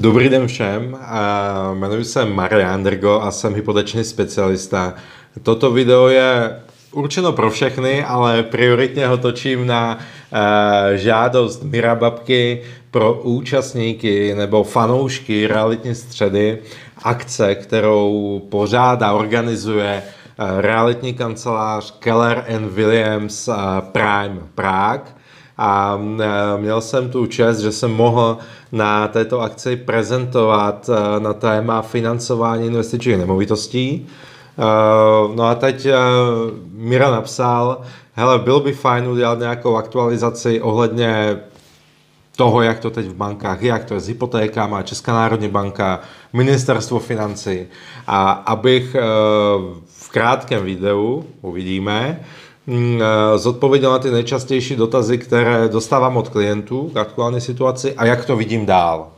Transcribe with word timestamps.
Dobrý 0.00 0.28
den 0.28 0.46
všem, 0.46 0.98
jmenuji 1.74 2.04
se 2.04 2.24
Marian 2.24 2.82
Drgo 2.82 3.20
a 3.20 3.30
jsem 3.30 3.54
hypoteční 3.54 4.04
specialista. 4.04 4.94
Toto 5.42 5.70
video 5.70 6.08
je 6.08 6.60
určeno 6.92 7.32
pro 7.32 7.50
všechny, 7.50 8.04
ale 8.04 8.42
prioritně 8.42 9.06
ho 9.06 9.16
točím 9.16 9.66
na 9.66 9.98
uh, 9.98 10.38
žádost 10.94 11.62
Mira 11.62 11.94
Babky 11.94 12.62
pro 12.90 13.14
účastníky 13.14 14.34
nebo 14.34 14.64
fanoušky 14.64 15.46
realitní 15.46 15.94
středy, 15.94 16.58
akce, 17.02 17.54
kterou 17.54 18.42
pořádá, 18.50 19.12
organizuje 19.12 20.02
uh, 20.02 20.60
realitní 20.60 21.14
kancelář 21.14 21.98
Keller 21.98 22.44
and 22.54 22.72
Williams 22.72 23.48
uh, 23.48 23.54
Prime 23.80 24.38
Prague 24.54 25.15
a 25.58 25.98
e, 26.20 26.60
měl 26.60 26.80
jsem 26.80 27.10
tu 27.10 27.26
čest, 27.26 27.58
že 27.58 27.72
jsem 27.72 27.90
mohl 27.90 28.38
na 28.72 29.08
této 29.08 29.40
akci 29.40 29.76
prezentovat 29.76 30.90
e, 30.90 31.20
na 31.20 31.32
téma 31.32 31.82
financování 31.82 32.66
investičních 32.66 33.16
nemovitostí. 33.18 33.86
E, 33.86 34.06
no 35.34 35.44
a 35.44 35.54
teď 35.54 35.86
Mira 36.72 37.10
napsal, 37.10 37.80
hele, 38.12 38.38
byl 38.38 38.60
by 38.60 38.72
fajn 38.72 39.08
udělat 39.08 39.38
nějakou 39.38 39.76
aktualizaci 39.76 40.60
ohledně 40.60 41.40
toho, 42.36 42.62
jak 42.62 42.78
to 42.78 42.90
teď 42.90 43.06
v 43.06 43.14
bankách 43.14 43.62
je, 43.62 43.68
jak 43.68 43.84
to 43.84 43.94
je 43.94 44.00
s 44.00 44.08
hypotékama, 44.08 44.82
Česká 44.82 45.12
národní 45.12 45.48
banka, 45.48 46.00
ministerstvo 46.32 46.98
financí. 46.98 47.66
A 48.06 48.30
abych 48.30 48.96
v 49.86 50.08
krátkém 50.08 50.64
videu, 50.64 51.24
uvidíme, 51.42 52.20
zodpověděl 53.36 53.90
na 53.90 53.98
ty 53.98 54.10
nejčastější 54.10 54.76
dotazy, 54.76 55.18
které 55.18 55.68
dostávám 55.68 56.16
od 56.16 56.28
klientů 56.28 56.90
k 56.94 56.96
aktuální 56.96 57.40
situaci 57.40 57.94
a 57.94 58.06
jak 58.06 58.24
to 58.24 58.36
vidím 58.36 58.66
dál. 58.66 59.08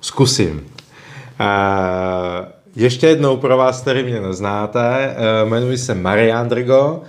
Zkusím. 0.00 0.66
Ještě 2.76 3.06
jednou 3.06 3.36
pro 3.36 3.56
vás, 3.56 3.80
který 3.80 4.02
mě 4.02 4.20
neznáte, 4.20 4.96
eh, 4.96 5.16
jmenuji 5.46 5.78
se 5.78 5.94
Marian 5.94 6.48
Drgo, 6.48 7.00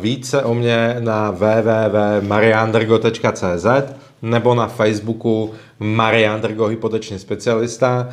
více 0.00 0.42
o 0.42 0.54
mě 0.54 0.96
na 1.00 1.30
www.mariandrgo.cz 1.30 3.66
nebo 4.22 4.54
na 4.54 4.66
Facebooku 4.66 5.52
Marian 5.78 6.40
Drgo, 6.40 6.66
hypoteční 6.66 7.18
specialista, 7.18 8.08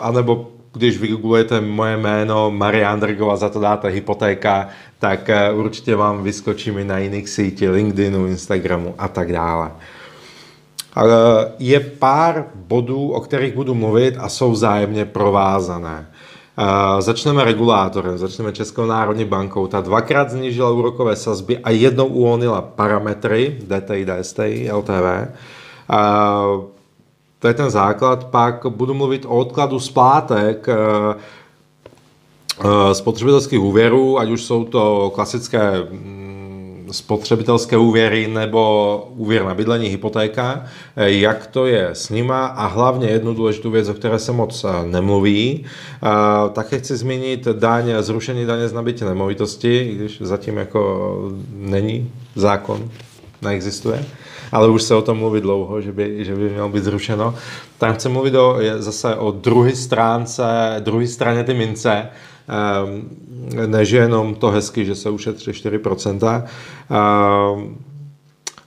anebo 0.00 0.48
když 0.76 0.98
vygooglujete 0.98 1.60
moje 1.60 1.96
jméno 1.96 2.50
Marian 2.50 3.00
Drgo 3.00 3.30
a 3.30 3.36
za 3.36 3.48
to 3.48 3.60
dáte 3.60 3.88
hypotéka, 3.88 4.68
tak 4.98 5.30
eh, 5.30 5.52
určitě 5.52 5.96
vám 5.96 6.22
vyskočíme 6.22 6.84
na 6.84 6.98
jiných 6.98 7.28
sítích, 7.28 7.70
LinkedInu, 7.70 8.26
Instagramu 8.26 8.94
a 8.98 9.08
tak 9.08 9.32
dále. 9.32 9.70
Je 11.58 11.80
pár 11.80 12.44
bodů, 12.54 13.10
o 13.10 13.20
kterých 13.20 13.54
budu 13.54 13.74
mluvit 13.74 14.14
a 14.18 14.28
jsou 14.28 14.52
vzájemně 14.52 15.04
provázané. 15.04 16.06
Uh, 16.58 17.00
začneme 17.00 17.44
regulátorem, 17.44 18.18
začneme 18.18 18.52
Českou 18.52 18.86
národní 18.86 19.24
bankou. 19.24 19.66
Ta 19.66 19.80
dvakrát 19.80 20.30
znížila 20.30 20.70
úrokové 20.70 21.16
sazby 21.16 21.58
a 21.58 21.70
jednou 21.70 22.06
uvolnila 22.06 22.60
parametry 22.62 23.58
DTI, 23.60 24.06
DSTI, 24.06 24.70
LTV. 24.72 25.28
Uh, 25.90 26.64
to 27.46 27.48
je 27.48 27.54
ten 27.54 27.70
základ. 27.70 28.24
Pak 28.24 28.66
budu 28.66 28.94
mluvit 28.94 29.24
o 29.24 29.38
odkladu 29.38 29.80
splátek 29.80 30.66
Eh, 32.60 32.94
spotřebitelských 32.94 33.60
úvěrů, 33.60 34.18
ať 34.18 34.28
už 34.28 34.42
jsou 34.42 34.64
to 34.64 35.12
klasické 35.14 35.70
mm, 35.90 36.88
spotřebitelské 36.90 37.76
úvěry 37.76 38.28
nebo 38.28 39.12
úvěr 39.16 39.44
na 39.44 39.54
bydlení, 39.54 39.88
hypotéka, 39.88 40.64
eh, 40.96 41.10
jak 41.10 41.46
to 41.46 41.66
je 41.66 41.88
s 41.92 42.10
nima 42.10 42.46
a 42.46 42.66
hlavně 42.66 43.08
jednu 43.08 43.34
důležitou 43.34 43.70
věc, 43.70 43.88
o 43.88 43.94
které 43.94 44.18
se 44.18 44.32
moc 44.32 44.64
eh, 44.64 44.86
nemluví. 44.86 45.64
Také 46.52 46.78
chci 46.78 46.96
zmínit 46.96 47.48
daň, 47.48 47.92
zrušení 48.00 48.46
daně 48.46 48.68
z 48.68 48.72
nabití 48.72 49.04
nemovitosti, 49.04 49.94
když 49.94 50.18
zatím 50.20 50.56
jako 50.56 51.12
není 51.52 52.10
zákon, 52.34 52.90
neexistuje 53.42 54.04
ale 54.52 54.68
už 54.68 54.82
se 54.82 54.94
o 54.94 55.02
tom 55.02 55.18
mluví 55.18 55.40
dlouho, 55.40 55.80
že 55.80 55.92
by, 55.92 56.24
že 56.24 56.34
by 56.34 56.50
mělo 56.50 56.68
být 56.68 56.84
zrušeno. 56.84 57.34
Tam 57.78 57.94
chci 57.94 58.08
mluvit 58.08 58.34
o, 58.34 58.56
zase 58.78 59.16
o 59.16 59.30
druhé 59.30 59.76
stránce, 59.76 60.76
druhé 60.80 61.06
straně 61.06 61.44
ty 61.44 61.54
mince, 61.54 62.08
Ehm, 62.48 63.08
než 63.66 63.90
jenom 63.90 64.34
to 64.34 64.50
hezky, 64.50 64.84
že 64.84 64.94
se 64.94 65.10
ušetří 65.10 65.52
4%. 65.52 66.44
Ehm, 66.90 67.76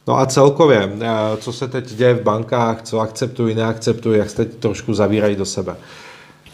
no 0.08 0.18
a 0.18 0.26
celkově, 0.26 0.92
eh, 1.02 1.38
co 1.38 1.54
se 1.54 1.68
teď 1.68 1.94
děje 1.94 2.14
v 2.14 2.24
bankách, 2.24 2.82
co 2.82 3.00
akceptují, 3.00 3.56
neakceptují, 3.56 4.20
jak 4.20 4.30
se 4.30 4.36
teď 4.36 4.56
trošku 4.56 4.94
zavírají 4.94 5.36
do 5.36 5.46
sebe. 5.46 5.76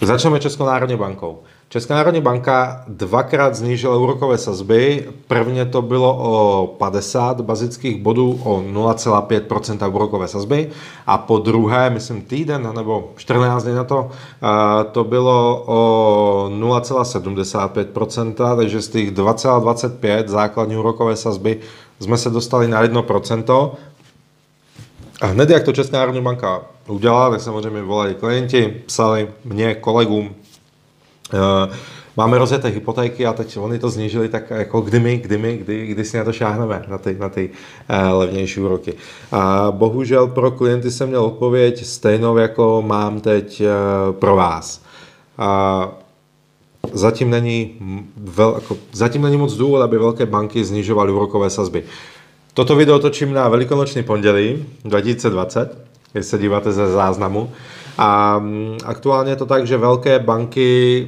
Začneme 0.01 0.39
Českou 0.39 0.65
národní 0.65 0.95
bankou. 0.95 1.39
Česká 1.69 1.95
národní 1.95 2.21
banka 2.21 2.83
dvakrát 2.87 3.55
znížila 3.55 3.97
úrokové 3.97 4.37
sazby. 4.37 5.09
Prvně 5.27 5.65
to 5.65 5.81
bylo 5.81 6.17
o 6.19 6.67
50 6.67 7.41
bazických 7.41 8.01
bodů 8.01 8.39
o 8.43 8.61
0,5% 8.61 9.95
úrokové 9.95 10.27
sazby 10.27 10.69
a 11.07 11.17
po 11.17 11.37
druhé, 11.37 11.89
myslím 11.89 12.21
týden 12.21 12.69
nebo 12.75 13.09
14 13.17 13.63
dní 13.63 13.75
na 13.75 13.83
to, 13.83 14.09
to 14.91 15.03
bylo 15.03 15.63
o 15.65 16.49
0,75% 16.49 18.55
takže 18.55 18.81
z 18.81 18.87
těch 18.87 19.11
2,25 19.11 20.27
základní 20.27 20.77
úrokové 20.77 21.15
sazby 21.15 21.59
jsme 21.99 22.17
se 22.17 22.29
dostali 22.29 22.67
na 22.67 22.81
1 22.81 23.01
a 25.21 25.25
hned 25.25 25.49
jak 25.49 25.63
to 25.63 25.73
Česká 25.73 25.97
národní 25.97 26.21
banka 26.21 26.61
udělala, 26.87 27.29
tak 27.29 27.41
samozřejmě 27.41 27.81
volali 27.81 28.15
klienti, 28.15 28.81
psali 28.85 29.27
mě, 29.45 29.75
kolegům, 29.75 30.35
Eh, 31.33 31.73
máme 32.17 32.37
rozjeté 32.37 32.67
hypotéky 32.67 33.25
a 33.25 33.33
teď 33.33 33.57
oni 33.57 33.79
to 33.79 33.89
znížili, 33.89 34.29
tak 34.29 34.49
jako 34.49 34.81
kdy 34.81 34.99
my, 34.99 35.17
kdy 35.17 35.37
my, 35.37 35.57
kdy, 35.57 35.87
kdy 35.87 36.05
si 36.05 36.17
na 36.17 36.23
to 36.23 36.33
šáhneme, 36.33 36.85
na 36.87 36.97
ty, 36.97 37.15
na 37.19 37.29
ty 37.29 37.49
uh, 37.49 38.19
levnější 38.19 38.59
úroky. 38.59 38.93
A 39.31 39.67
bohužel 39.71 40.27
pro 40.27 40.51
klienty 40.51 40.91
jsem 40.91 41.07
měl 41.09 41.23
odpověď 41.23 41.85
stejnou, 41.85 42.37
jako 42.37 42.83
mám 42.87 43.21
teď 43.21 43.61
uh, 43.61 44.15
pro 44.15 44.35
vás. 44.35 44.81
A 45.37 45.89
zatím 46.93 47.29
není, 47.29 47.75
vel, 48.17 48.51
jako, 48.55 48.77
zatím 48.91 49.21
není 49.21 49.37
moc 49.37 49.53
důvod, 49.53 49.81
aby 49.81 49.97
velké 49.97 50.25
banky 50.25 50.65
znižovaly 50.65 51.11
úrokové 51.11 51.49
sazby. 51.49 51.83
Toto 52.55 52.75
video 52.75 52.99
točím 52.99 53.33
na 53.33 53.49
velikonoční 53.49 54.03
pondělí 54.03 54.65
2020, 54.83 55.77
když 56.13 56.25
se 56.25 56.37
díváte 56.37 56.71
ze 56.71 56.87
záznamu. 56.87 57.51
A 57.97 58.39
mm, 58.39 58.77
aktuálně 58.85 59.31
je 59.31 59.35
to 59.35 59.45
tak, 59.45 59.67
že 59.67 59.77
velké 59.77 60.19
banky 60.19 61.07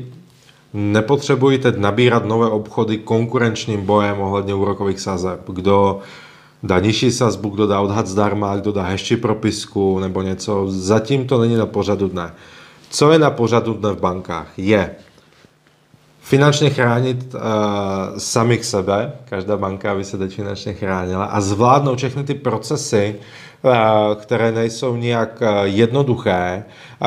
nepotřebují 0.74 1.58
teď 1.58 1.78
nabírat 1.78 2.26
nové 2.26 2.50
obchody 2.50 2.98
konkurenčním 2.98 3.86
bojem 3.86 4.20
ohledně 4.20 4.54
úrokových 4.54 5.00
sazeb. 5.00 5.40
Kdo 5.48 6.00
dá 6.64 6.80
nižší 6.80 7.12
sazbu, 7.12 7.50
kdo 7.50 7.68
dá 7.68 7.82
odhad 7.82 8.08
zdarma, 8.08 8.56
kdo 8.56 8.72
dá 8.72 8.84
hezčí 8.84 9.18
propisku 9.18 10.00
nebo 10.00 10.22
něco. 10.22 10.66
Zatím 10.70 11.28
to 11.28 11.42
není 11.42 11.56
na 11.56 11.66
pořadu 11.66 12.08
dne. 12.08 12.34
Co 12.90 13.12
je 13.12 13.20
na 13.20 13.30
pořadu 13.30 13.74
dne 13.74 13.92
v 13.92 14.00
bankách? 14.00 14.52
Je 14.58 14.96
finančně 16.28 16.70
chránit 16.70 17.34
uh, 17.34 17.42
samých 18.18 18.66
sebe, 18.66 19.12
každá 19.30 19.58
banka 19.58 19.96
by 19.96 20.04
se 20.04 20.18
teď 20.18 20.36
finančně 20.36 20.74
chránila 20.74 21.26
a 21.26 21.42
zvládnout 21.42 21.98
všechny 21.98 22.24
ty 22.24 22.34
procesy, 22.34 23.16
Eh, 23.57 23.57
které 24.16 24.52
nejsou 24.52 24.96
nijak 24.96 25.42
eh, 25.42 25.68
jednoduché 25.68 26.64
eh, 27.02 27.06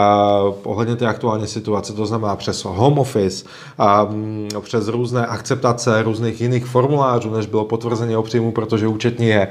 ohledně 0.62 0.96
té 0.96 1.06
aktuální 1.06 1.46
situace, 1.46 1.92
to 1.92 2.06
znamená 2.06 2.36
přes 2.36 2.64
home 2.64 2.98
office, 2.98 3.44
mm, 4.08 4.48
přes 4.60 4.88
různé 4.88 5.26
akceptace 5.26 6.02
různých 6.02 6.40
jiných 6.40 6.66
formulářů, 6.66 7.34
než 7.34 7.46
bylo 7.46 7.64
potvrzení 7.64 8.16
o 8.16 8.22
příjmu, 8.22 8.52
protože 8.52 8.88
účetní 8.88 9.26
je, 9.26 9.48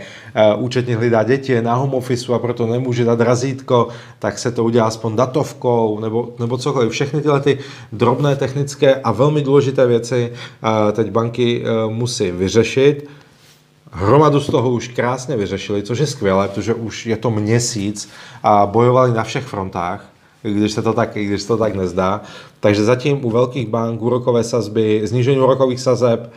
účetní 0.58 0.94
hlídá 0.94 1.24
děti, 1.24 1.52
je 1.52 1.62
na 1.62 1.74
home 1.74 1.94
office 1.94 2.34
a 2.34 2.40
proto 2.40 2.68
nemůže 2.68 3.06
dát 3.06 3.22
razítko, 3.22 3.88
tak 4.20 4.40
se 4.40 4.52
to 4.52 4.64
udělá 4.64 4.88
aspoň 4.88 5.16
datovkou 5.16 6.00
nebo, 6.00 6.30
nebo 6.40 6.58
cokoliv. 6.58 6.92
Všechny 6.92 7.22
tyhle 7.22 7.40
ty 7.40 7.58
drobné 7.92 8.36
technické 8.36 8.96
a 8.96 9.12
velmi 9.12 9.42
důležité 9.42 9.88
věci 9.88 10.34
teď 10.94 11.12
banky 11.12 11.64
musí 11.90 12.32
vyřešit 12.32 13.10
Hromadu 13.92 14.40
z 14.40 14.48
toho 14.48 14.72
už 14.72 14.88
krásně 14.88 15.38
vyřešili, 15.38 15.84
což 15.84 16.00
je 16.00 16.08
skvělé, 16.08 16.48
protože 16.48 16.74
už 16.74 17.06
je 17.06 17.18
to 17.18 17.32
měsíc 17.32 18.10
a 18.44 18.66
bojovali 18.66 19.12
na 19.12 19.24
všech 19.24 19.44
frontách, 19.44 20.06
když 20.42 20.72
se 20.72 20.82
to 20.82 20.94
tak, 20.94 21.14
když 21.14 21.42
se 21.42 21.48
to 21.48 21.58
tak 21.58 21.76
nezdá. 21.76 22.22
Takže 22.60 22.84
zatím 22.84 23.26
u 23.26 23.30
velkých 23.30 23.68
bank 23.68 24.02
úrokové 24.02 24.44
sazby, 24.44 25.02
znížení 25.04 25.40
úrokových 25.40 25.80
sazeb, 25.80 26.34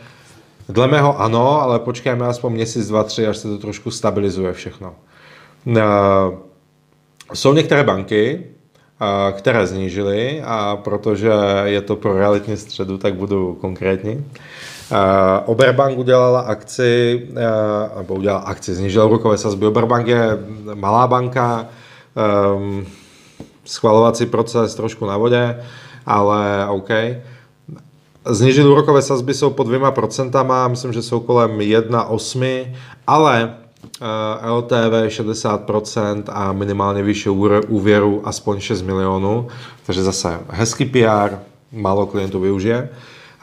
dle 0.69 0.87
mého 0.87 1.21
ano, 1.21 1.61
ale 1.61 1.79
počkáme 1.79 2.25
aspoň 2.25 2.53
měsíc, 2.53 2.87
dva, 2.87 3.03
tři, 3.03 3.27
až 3.27 3.37
se 3.37 3.47
to 3.47 3.57
trošku 3.57 3.91
stabilizuje 3.91 4.53
všechno. 4.53 4.95
Eh, 5.77 5.81
jsou 7.33 7.53
některé 7.53 7.83
banky, 7.83 8.43
eh, 9.01 9.31
které 9.31 9.67
znížily, 9.67 10.41
a 10.45 10.75
protože 10.83 11.31
je 11.63 11.81
to 11.81 11.95
pro 11.95 12.17
realitní 12.17 12.57
středu, 12.57 12.97
tak 12.97 13.15
budu 13.15 13.57
konkrétní. 13.61 14.25
Uh, 14.93 14.99
Oberbank 15.45 15.97
udělala 15.97 16.39
akci, 16.39 17.21
uh, 17.31 17.97
nebo 17.97 18.13
udělala 18.13 18.39
akci, 18.39 18.73
znižila 18.73 19.05
úrokové 19.05 19.37
sazby. 19.37 19.65
Oberbank 19.65 20.07
je 20.07 20.37
malá 20.73 21.07
banka, 21.07 21.65
um, 22.55 22.85
schvalovací 23.65 24.25
proces 24.25 24.75
trošku 24.75 25.05
na 25.05 25.17
vodě, 25.17 25.63
ale 26.05 26.67
OK. 26.69 26.89
Znižili 28.25 28.69
úrokové 28.69 29.01
sazby, 29.01 29.33
jsou 29.33 29.49
pod 29.49 29.67
dvěma 29.67 29.91
procentama, 29.91 30.67
myslím, 30.67 30.93
že 30.93 31.01
jsou 31.01 31.19
kolem 31.19 31.57
1,8, 31.57 32.73
ale 33.07 33.55
eh, 34.01 34.49
LTV 34.49 35.07
60% 35.07 36.23
a 36.27 36.53
minimálně 36.53 37.03
vyšší 37.03 37.29
úvěru 37.67 38.21
aspoň 38.23 38.59
6 38.59 38.81
milionů, 38.81 39.47
takže 39.85 40.03
zase 40.03 40.39
hezký 40.49 40.85
PR, 40.85 41.35
málo 41.71 42.05
klientů 42.05 42.39
využije. 42.39 42.89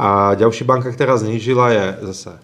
A 0.02 0.34
další 0.34 0.64
banka, 0.64 0.90
která 0.90 1.16
znížila, 1.16 1.70
je 1.70 1.96
zase 2.00 2.38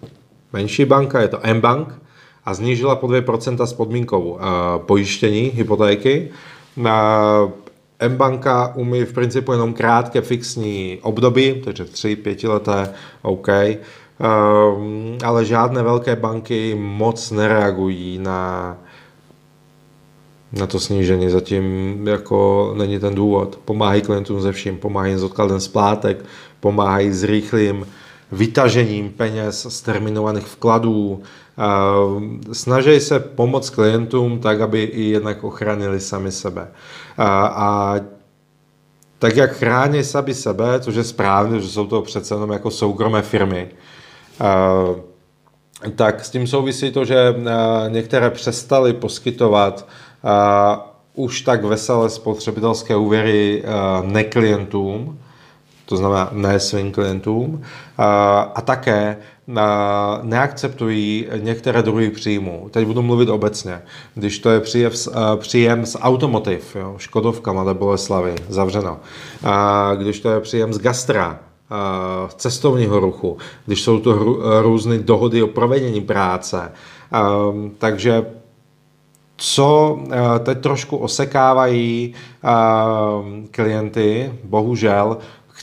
menší 0.53 0.85
banka, 0.85 1.21
je 1.21 1.27
to 1.27 1.39
M-Bank 1.41 2.01
a 2.45 2.53
znížila 2.53 2.95
po 2.95 3.07
2% 3.07 3.63
s 3.63 3.73
podmínkou 3.73 4.21
uh, 4.21 4.39
pojištění 4.77 5.39
hypotéky. 5.39 6.29
Uh, 6.75 6.85
M-banka 7.99 8.75
umí 8.75 9.03
v 9.03 9.13
principu 9.13 9.51
jenom 9.51 9.73
krátké 9.73 10.21
fixní 10.21 10.99
období, 11.01 11.61
takže 11.65 11.83
3-5 11.83 12.49
leté, 12.49 12.93
OK. 13.21 13.47
Um, 13.47 15.17
ale 15.23 15.45
žádné 15.45 15.83
velké 15.83 16.15
banky 16.15 16.75
moc 16.79 17.31
nereagují 17.31 18.19
na, 18.19 18.77
na 20.53 20.67
to 20.67 20.79
snížení. 20.79 21.29
Zatím 21.29 22.07
jako 22.07 22.73
není 22.77 22.99
ten 22.99 23.15
důvod. 23.15 23.59
Pomáhají 23.65 24.01
klientům 24.01 24.41
ze 24.41 24.51
vším, 24.51 24.77
pomáhají 24.77 25.15
s 25.15 25.23
odkladem 25.23 25.59
splátek, 25.59 26.25
pomáhají 26.59 27.11
s 27.11 27.23
rychlým 27.23 27.87
vytažením 28.31 29.09
peněz 29.09 29.67
z 29.69 29.81
terminovaných 29.81 30.45
vkladů. 30.45 31.21
Snaží 32.51 32.99
se 32.99 33.19
pomoct 33.19 33.69
klientům 33.69 34.39
tak, 34.39 34.61
aby 34.61 34.83
i 34.83 35.01
jednak 35.01 35.43
ochránili 35.43 35.99
sami 35.99 36.31
sebe. 36.31 36.67
A, 37.17 37.95
tak 39.19 39.35
jak 39.35 39.51
chrání 39.51 40.03
sami 40.03 40.33
sebe, 40.33 40.79
což 40.79 40.95
je 40.95 41.03
správně, 41.03 41.59
že 41.59 41.67
jsou 41.67 41.87
to 41.87 42.01
přece 42.01 42.35
jenom 42.35 42.51
jako 42.51 42.71
soukromé 42.71 43.21
firmy, 43.21 43.69
tak 45.95 46.25
s 46.25 46.29
tím 46.29 46.47
souvisí 46.47 46.91
to, 46.91 47.05
že 47.05 47.35
některé 47.87 48.29
přestali 48.29 48.93
poskytovat 48.93 49.87
už 51.13 51.41
tak 51.41 51.63
veselé 51.63 52.09
spotřebitelské 52.09 52.95
úvěry 52.95 53.63
neklientům, 54.01 55.19
to 55.87 55.97
znamená 55.97 56.29
ne 56.31 56.59
svým 56.59 56.91
klientům, 56.91 57.61
a 58.55 58.61
také 58.65 59.17
neakceptují 60.21 61.27
některé 61.37 61.81
druhy 61.83 62.09
příjmů. 62.09 62.67
Teď 62.71 62.87
budu 62.87 63.01
mluvit 63.01 63.29
obecně. 63.29 63.81
Když 64.15 64.39
to 64.39 64.49
je 64.49 64.59
příjem 64.59 64.91
z, 64.91 65.09
příjem 65.35 65.85
z 65.85 65.97
automotiv, 66.01 66.75
jo, 66.75 66.95
Škodovka, 66.97 67.53
Mladé 67.53 67.73
Boleslavy, 67.73 68.35
zavřeno. 68.49 68.97
A 69.43 69.91
když 69.95 70.19
to 70.19 70.29
je 70.29 70.39
příjem 70.39 70.73
z 70.73 70.79
gastra, 70.79 71.39
cestovního 72.35 72.99
ruchu, 72.99 73.37
když 73.65 73.81
jsou 73.81 73.99
to 73.99 74.13
různé 74.61 74.97
dohody 74.97 75.43
o 75.43 75.47
provedení 75.47 76.01
práce. 76.01 76.71
Takže 77.77 78.25
co 79.37 79.99
teď 80.39 80.59
trošku 80.59 80.97
osekávají 80.97 82.13
klienty, 83.51 84.33
bohužel, 84.43 85.17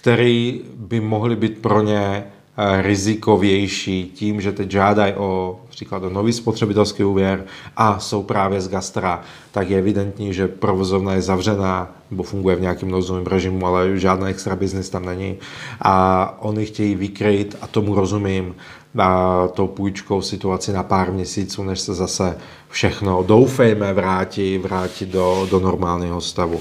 který 0.04 0.60
by 0.76 1.00
mohly 1.00 1.36
být 1.36 1.58
pro 1.58 1.82
ně 1.82 2.24
eh, 2.56 2.82
rizikovější 2.82 4.12
tím, 4.14 4.40
že 4.40 4.52
teď 4.52 4.70
žádají 4.70 5.14
o 5.14 5.60
příklad 5.70 6.02
o 6.02 6.10
nový 6.10 6.32
spotřebitelský 6.32 7.04
úvěr 7.04 7.44
a 7.76 7.98
jsou 7.98 8.22
právě 8.22 8.60
z 8.60 8.68
gastra, 8.68 9.22
tak 9.52 9.70
je 9.70 9.78
evidentní, 9.78 10.34
že 10.34 10.48
provozovna 10.48 11.14
je 11.14 11.22
zavřená 11.22 11.92
nebo 12.10 12.22
funguje 12.22 12.56
v 12.56 12.60
nějakém 12.60 12.90
nouzovém 12.90 13.26
režimu, 13.26 13.66
ale 13.66 13.98
žádný 13.98 14.26
extra 14.26 14.56
biznis 14.56 14.90
tam 14.90 15.04
není 15.04 15.36
a 15.80 16.36
oni 16.40 16.66
chtějí 16.66 16.94
vykryt, 16.94 17.56
a 17.60 17.66
tomu 17.66 17.94
rozumím, 17.94 18.54
a 18.98 19.48
tou 19.54 19.66
půjčkou 19.66 20.22
situaci 20.22 20.72
na 20.72 20.82
pár 20.82 21.12
měsíců, 21.12 21.64
než 21.64 21.80
se 21.80 21.94
zase 21.94 22.36
všechno, 22.68 23.22
doufejme, 23.22 23.92
vrátí, 23.92 24.58
vrátí 24.58 25.06
do, 25.06 25.46
do 25.50 25.60
normálního 25.60 26.20
stavu. 26.20 26.60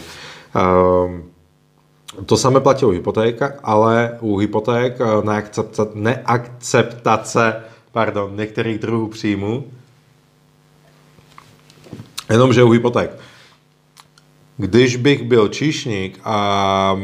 Um, 0.56 1.33
to 2.26 2.38
samé 2.38 2.60
platí 2.60 2.86
u 2.86 2.90
hypoték, 2.90 3.42
ale 3.64 4.18
u 4.22 4.38
hypoték 4.38 4.94
eh, 5.02 5.06
neakceptace 5.94 7.64
pardon, 7.94 8.36
některých 8.36 8.80
druhů 8.80 9.08
příjmů, 9.08 9.64
jenomže 12.30 12.64
u 12.64 12.70
hypoték. 12.70 13.12
Když 14.58 14.96
bych 14.96 15.24
byl 15.24 15.48
číšník 15.48 16.20
a 16.24 17.00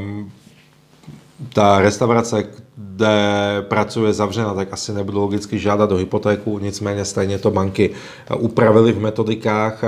ta 1.53 1.79
restaurace, 1.79 2.43
kde 2.75 3.17
pracuje 3.61 4.13
zavřena, 4.13 4.53
tak 4.53 4.73
asi 4.73 4.93
nebudu 4.93 5.19
logicky 5.19 5.59
žádat 5.59 5.89
do 5.89 5.95
hypotéku, 5.95 6.59
nicméně 6.59 7.05
stejně 7.05 7.37
to 7.37 7.51
banky 7.51 7.89
upravili 8.37 8.91
v 8.91 8.99
metodikách, 8.99 9.83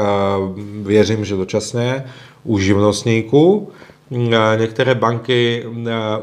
věřím, 0.82 1.26
že 1.26 1.36
dočasně, 1.36 2.04
u 2.44 2.60
živnostníků, 2.60 3.72
Některé 4.58 4.96
banky 4.96 5.66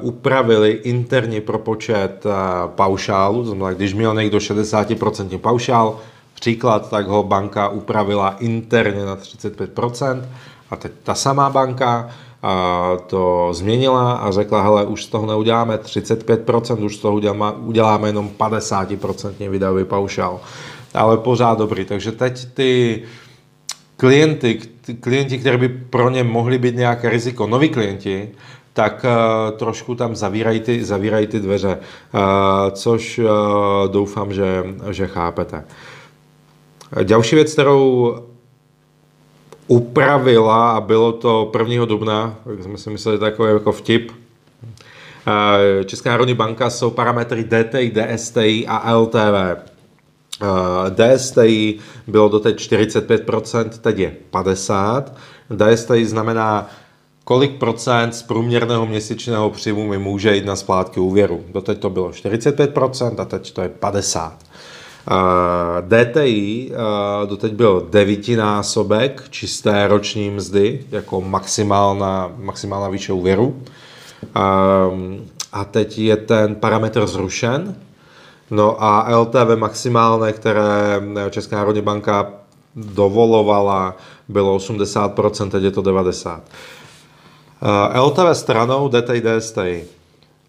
upravily 0.01 0.71
interní 0.71 1.41
propočet 1.41 2.25
paušálu, 2.67 3.43
to 3.43 3.49
znamená, 3.51 3.73
když 3.73 3.95
měl 3.95 4.15
někdo 4.15 4.39
60% 4.39 5.39
paušál, 5.39 5.99
příklad, 6.35 6.91
tak 6.91 7.07
ho 7.07 7.23
banka 7.23 7.69
upravila 7.69 8.37
interně 8.39 9.05
na 9.05 9.17
35%. 9.17 10.23
A 10.71 10.77
teď 10.77 10.93
ta 11.03 11.15
samá 11.15 11.51
banka 11.51 12.11
to 13.07 13.49
změnila 13.53 14.13
a 14.13 14.31
řekla, 14.31 14.63
hele, 14.63 14.87
už 14.87 15.05
z 15.05 15.09
toho 15.09 15.27
neuděláme 15.27 15.77
35%, 15.77 16.85
už 16.85 16.97
z 16.97 16.99
toho 16.99 17.15
uděláme, 17.15 17.53
uděláme 17.53 18.09
jenom 18.09 18.31
50% 18.39 19.51
výdajový 19.51 19.85
paušál. 19.85 20.41
Ale 20.95 21.17
pořád 21.17 21.59
dobrý. 21.59 21.85
Takže 21.85 22.13
teď 22.13 22.47
ty 22.55 23.03
klienty, 23.99 24.61
klienti, 25.01 25.39
které 25.39 25.59
by 25.59 25.69
pro 25.69 26.11
ně 26.11 26.25
mohly 26.25 26.59
být 26.59 26.77
nějaké 26.77 27.09
riziko, 27.09 27.47
noví 27.47 27.69
klienti, 27.69 28.31
tak 28.73 29.05
uh, 29.05 29.59
trošku 29.59 29.95
tam 29.95 30.17
zavírají 30.17 30.61
ty, 30.61 30.85
zavírají 30.85 31.27
ty 31.27 31.41
dveře, 31.41 31.79
uh, 32.15 32.21
což 32.71 33.19
uh, 33.19 33.27
doufám, 33.93 34.33
že, 34.33 34.65
že 34.91 35.07
chápete. 35.07 35.65
Další 37.03 37.37
věc, 37.37 37.53
kterou 37.53 38.15
upravila 39.67 40.71
a 40.71 40.81
bylo 40.81 41.13
to 41.13 41.53
1. 41.59 41.85
dubna, 41.85 42.37
jak 42.51 42.63
jsme 42.63 42.79
si 42.79 42.91
mysleli 42.91 43.19
takový 43.19 43.53
jako 43.53 43.73
vtip, 43.73 44.13
Česká 45.85 46.11
národní 46.11 46.35
banka 46.35 46.71
jsou 46.71 46.91
parametry 46.91 47.45
DTI, 47.45 47.93
DSTI 47.93 48.67
a 48.69 48.95
LTV. 48.95 49.78
Eh, 50.43 51.17
DSTI 51.17 51.79
bylo 52.07 52.29
doteď 52.29 52.57
45%, 52.57 53.79
teď 53.79 53.99
je 53.99 54.17
50%. 54.31 55.13
DSTI 55.51 56.07
znamená, 56.07 56.71
kolik 57.25 57.59
procent 57.59 58.13
z 58.13 58.23
průměrného 58.23 58.87
měsíčního 58.87 59.51
příjmu 59.51 59.89
mi 59.89 59.99
může 59.99 60.37
jít 60.37 60.45
na 60.47 60.57
splátky 60.57 61.01
úvěru. 61.01 61.45
Doteď 61.53 61.79
to 61.79 61.91
bylo 61.91 62.11
45% 62.11 63.21
a 63.21 63.25
teď 63.25 63.53
to 63.53 63.63
je 63.63 63.71
50%. 63.81 64.31
Uh, 65.11 65.17
DTI 65.89 66.71
uh, 66.71 67.29
doteď 67.29 67.53
byl 67.53 67.87
devítinásobek 67.91 69.25
čisté 69.31 69.89
roční 69.89 70.31
mzdy 70.31 70.85
jako 70.91 71.21
maximálna, 71.21 72.33
maximálna 72.37 72.89
výše 72.89 73.13
úvěru. 73.13 73.47
Uh, 73.47 74.43
a 75.53 75.65
teď 75.65 75.99
je 75.99 76.17
ten 76.17 76.55
parametr 76.55 77.07
zrušen, 77.07 77.77
No 78.51 78.83
a 78.83 79.17
LTV 79.17 79.57
maximálne, 79.57 80.33
které 80.33 81.01
Česká 81.31 81.57
národní 81.57 81.83
banka 81.83 82.31
dovolovala, 82.77 83.97
bylo 84.29 84.57
80%, 84.57 85.51
teď 85.51 85.63
je 85.63 85.71
to 85.71 85.83
90%. 85.83 86.41
LTV 87.95 88.39
stranou 88.39 88.89
DTI 88.89 89.23
DSTI. 89.23 89.85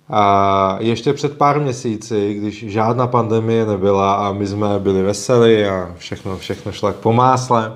A 0.09 0.77
ještě 0.79 1.13
před 1.13 1.37
pár 1.37 1.59
měsíci, 1.59 2.33
když 2.33 2.65
žádná 2.67 3.07
pandemie 3.07 3.65
nebyla 3.65 4.13
a 4.13 4.31
my 4.31 4.47
jsme 4.47 4.79
byli 4.79 5.03
veselí 5.03 5.65
a 5.65 5.91
všechno, 5.97 6.37
všechno 6.37 6.71
šlo 6.71 6.91
po 6.91 7.13
másle, 7.13 7.73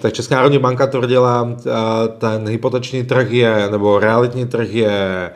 tak 0.00 0.12
Česká 0.12 0.36
národní 0.36 0.58
banka 0.58 0.86
tvrdila, 0.86 1.48
ten 2.18 2.48
hypoteční 2.48 3.04
trh 3.04 3.30
je, 3.30 3.68
nebo 3.70 3.98
realitní 3.98 4.46
trh 4.46 4.68
je 4.70 5.30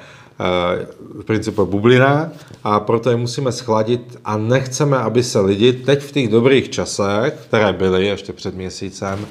v 1.21 1.25
principu 1.25 1.66
bublina 1.66 2.31
a 2.64 2.81
proto 2.81 3.11
je 3.11 3.16
musíme 3.16 3.52
schladit 3.52 4.19
a 4.25 4.37
nechceme, 4.37 4.99
aby 4.99 5.23
se 5.23 5.40
lidi 5.40 5.73
teď 5.73 6.02
v 6.02 6.12
těch 6.12 6.28
dobrých 6.28 6.71
časech, 6.71 7.35
které 7.49 7.73
byly 7.73 8.07
ještě 8.07 8.33
před 8.33 8.55
měsícem, 8.55 9.26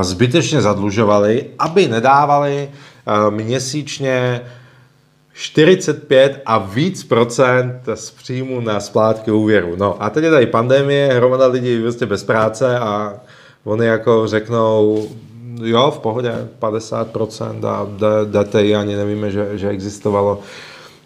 zbytečně 0.00 0.60
zadlužovali, 0.60 1.46
aby 1.58 1.88
nedávali 1.88 2.70
měsíčně 3.30 4.40
45 5.32 6.42
a 6.46 6.58
víc 6.58 7.04
procent 7.04 7.74
z 7.94 8.10
příjmu 8.10 8.60
na 8.60 8.80
splátky 8.80 9.30
úvěru. 9.30 9.76
No 9.76 10.02
a 10.02 10.10
teď 10.10 10.24
je 10.24 10.30
tady 10.30 10.46
pandemie, 10.46 11.14
hromada 11.14 11.46
lidí 11.46 11.72
je 11.72 11.80
prostě 11.80 12.06
bez 12.06 12.24
práce 12.24 12.78
a 12.78 13.14
oni 13.64 13.86
jako 13.86 14.26
řeknou, 14.26 15.08
jo, 15.62 15.90
v 15.90 15.98
pohodě, 15.98 16.48
50% 16.60 17.66
a 17.66 17.86
DTI 18.24 18.76
ani 18.76 18.96
nevíme, 18.96 19.30
že, 19.30 19.58
že 19.58 19.68
existovalo. 19.68 20.38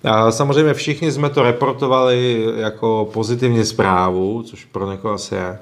A 0.05 0.31
samozřejmě 0.31 0.75
všichni 0.75 1.13
jsme 1.13 1.31
to 1.31 1.43
reportovali 1.43 2.47
jako 2.57 3.09
pozitivní 3.13 3.65
zprávu, 3.65 4.43
což 4.43 4.65
pro 4.65 4.91
někoho 4.91 5.15
asi 5.15 5.35
je, 5.35 5.59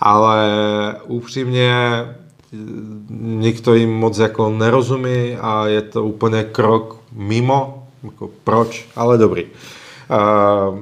ale 0.00 0.50
upřímně 1.06 2.04
nikdo 3.20 3.74
jim 3.74 3.92
moc 3.92 4.18
jako 4.18 4.50
nerozumí 4.50 5.36
a 5.40 5.66
je 5.66 5.82
to 5.82 6.04
úplně 6.04 6.44
krok 6.44 6.98
mimo, 7.12 7.86
jako 8.04 8.30
proč, 8.44 8.88
ale 8.96 9.18
dobrý. 9.18 9.44
Uh, 9.44 10.78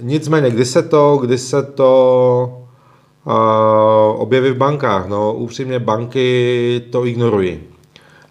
nicméně, 0.00 0.50
kdy 0.50 0.64
se 0.64 0.82
to, 0.82 1.18
kdy 1.20 1.38
se 1.38 1.62
to 1.62 2.59
objeví 4.16 4.50
v 4.50 4.56
bankách? 4.56 5.08
No, 5.08 5.32
upřímně 5.32 5.78
banky 5.78 6.82
to 6.92 7.06
ignorují. 7.06 7.60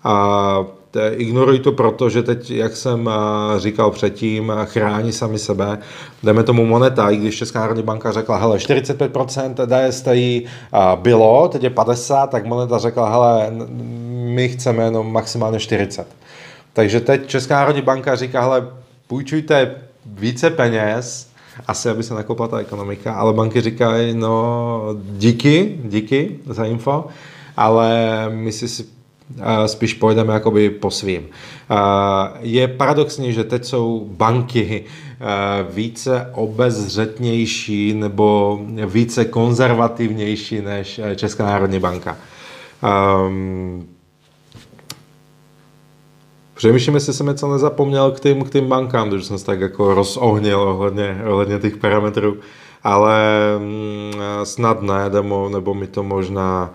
A 0.03 0.65
ignorují 1.11 1.59
to 1.59 1.71
proto, 1.71 2.09
že 2.09 2.23
teď, 2.23 2.51
jak 2.51 2.75
jsem 2.75 3.09
říkal 3.57 3.91
předtím, 3.91 4.53
chrání 4.65 5.11
sami 5.11 5.39
sebe. 5.39 5.77
Jdeme 6.23 6.43
tomu 6.43 6.65
moneta, 6.65 7.09
i 7.09 7.17
když 7.17 7.37
Česká 7.37 7.59
národní 7.59 7.83
banka 7.83 8.11
řekla, 8.11 8.37
hele, 8.37 8.57
45% 8.57 9.89
DSTI 9.89 10.45
bylo, 10.95 11.47
teď 11.47 11.63
je 11.63 11.69
50, 11.69 12.29
tak 12.29 12.45
moneta 12.45 12.77
řekla, 12.77 13.09
hele, 13.09 13.51
my 14.09 14.49
chceme 14.49 14.83
jenom 14.83 15.13
maximálně 15.13 15.59
40. 15.59 16.07
Takže 16.73 16.99
teď 16.99 17.27
Česká 17.27 17.55
národní 17.55 17.81
banka 17.81 18.15
říká, 18.15 18.41
hele, 18.41 18.67
půjčujte 19.07 19.75
více 20.05 20.49
peněz, 20.49 21.29
asi, 21.67 21.89
aby 21.89 22.03
se 22.03 22.13
nakopla 22.13 22.47
ta 22.47 22.57
ekonomika, 22.57 23.13
ale 23.13 23.33
banky 23.33 23.61
říkají, 23.61 24.13
no 24.13 24.81
díky, 25.17 25.79
díky 25.83 26.39
za 26.45 26.65
info, 26.65 27.05
ale 27.57 28.25
my 28.29 28.51
si 28.51 28.85
spíš 29.65 29.93
pojedeme 29.93 30.33
jakoby 30.33 30.69
po 30.69 30.91
svým. 30.91 31.27
Je 32.39 32.67
paradoxní, 32.67 33.33
že 33.33 33.43
teď 33.43 33.65
jsou 33.65 34.07
banky 34.11 34.83
více 35.69 36.29
obezřetnější 36.33 37.93
nebo 37.93 38.59
více 38.85 39.25
konzervativnější 39.25 40.61
než 40.61 41.01
Česká 41.15 41.45
národní 41.45 41.79
banka. 41.79 42.17
Přemýšlím, 46.59 46.95
jestli 46.95 47.13
jsem 47.13 47.27
něco 47.27 47.51
nezapomněl 47.51 48.11
k 48.11 48.19
tým, 48.19 48.43
k 48.43 48.49
tým 48.49 48.67
bankám, 48.67 49.09
když 49.09 49.25
jsem 49.25 49.39
se 49.39 49.45
tak 49.45 49.59
jako 49.59 49.93
rozohnil 49.93 50.59
ohledně, 50.59 51.21
ohledně 51.27 51.59
těch 51.59 51.77
parametrů, 51.77 52.37
ale 52.83 53.19
mm, 53.59 54.13
snad 54.43 54.81
ne, 54.81 55.09
nebo, 55.09 55.49
nebo 55.49 55.73
mi 55.73 55.87
to 55.87 56.03
možná 56.03 56.73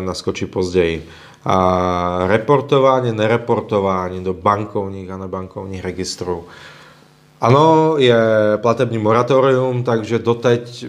naskočí 0.00 0.46
později. 0.46 1.06
A 1.44 2.18
reportování, 2.26 3.12
nereportování 3.12 4.24
do 4.24 4.34
bankovních 4.34 5.10
a 5.10 5.16
nebankovních 5.16 5.84
registrů. 5.84 6.44
Ano, 7.40 7.94
je 7.96 8.16
platební 8.56 8.98
moratorium, 8.98 9.82
takže 9.82 10.18
doteď 10.18 10.86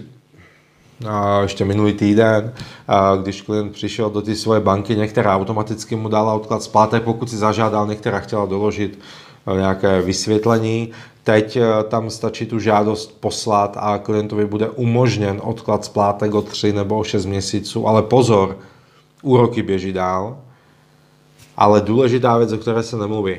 ještě 1.42 1.64
minulý 1.64 1.92
týden, 1.92 2.52
když 3.22 3.42
klient 3.42 3.72
přišel 3.72 4.10
do 4.10 4.22
té 4.22 4.34
svoje 4.34 4.60
banky, 4.60 4.96
některá 4.96 5.36
automaticky 5.36 5.96
mu 5.96 6.08
dala 6.08 6.34
odklad 6.34 6.62
splátek, 6.62 7.02
pokud 7.02 7.30
si 7.30 7.36
zažádal, 7.36 7.86
některá 7.86 8.20
chtěla 8.20 8.46
doložit 8.46 8.98
nějaké 9.54 10.00
vysvětlení. 10.00 10.90
Teď 11.24 11.56
eh, 11.56 11.62
tam 11.88 12.10
stačí 12.10 12.46
tu 12.46 12.58
žádost 12.58 13.20
poslat 13.20 13.76
a 13.80 13.98
klientovi 13.98 14.46
bude 14.46 14.68
umožněn 14.68 15.40
odklad 15.44 15.84
splátek 15.84 16.34
o 16.34 16.42
3 16.42 16.72
nebo 16.72 16.98
o 16.98 17.04
6 17.04 17.26
měsíců. 17.26 17.88
Ale 17.88 18.02
pozor, 18.02 18.58
úroky 19.22 19.62
běží 19.62 19.92
dál. 19.92 20.38
Ale 21.56 21.80
důležitá 21.80 22.38
věc, 22.38 22.52
o 22.52 22.58
které 22.58 22.82
se 22.82 22.96
nemluví. 22.96 23.36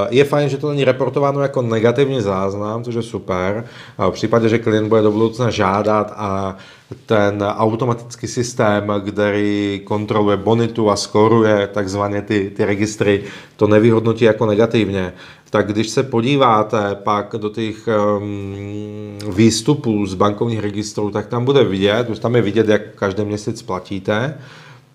je 0.09 0.23
fajn, 0.23 0.49
že 0.49 0.57
to 0.57 0.69
není 0.69 0.83
reportováno 0.83 1.41
jako 1.41 1.61
negativní 1.61 2.21
záznam, 2.21 2.83
což 2.83 2.95
je 2.95 3.01
super. 3.01 3.63
V 3.97 4.11
případě, 4.11 4.49
že 4.49 4.59
klient 4.59 4.87
bude 4.89 5.01
do 5.01 5.11
budoucna 5.11 5.49
žádat 5.49 6.13
a 6.15 6.57
ten 7.05 7.43
automatický 7.43 8.27
systém, 8.27 8.93
který 9.07 9.81
kontroluje 9.83 10.37
bonitu 10.37 10.89
a 10.89 10.95
skoruje 10.95 11.69
takzvaně 11.73 12.21
ty, 12.21 12.51
ty 12.55 12.65
registry, 12.65 13.23
to 13.55 13.67
nevyhodnotí 13.67 14.25
jako 14.25 14.45
negativně, 14.45 15.13
tak 15.49 15.67
když 15.67 15.89
se 15.89 16.03
podíváte 16.03 16.95
pak 17.03 17.35
do 17.37 17.49
těch 17.49 17.89
um, 18.17 19.17
výstupů 19.35 20.05
z 20.05 20.13
bankovních 20.13 20.59
registrů, 20.59 21.11
tak 21.11 21.27
tam 21.27 21.45
bude 21.45 21.63
vidět, 21.63 22.09
už 22.09 22.19
tam 22.19 22.35
je 22.35 22.41
vidět, 22.41 22.67
jak 22.67 22.81
každý 22.95 23.25
měsíc 23.25 23.61
platíte, 23.61 24.37